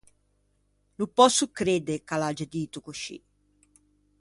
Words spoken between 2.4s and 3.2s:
dito coscì.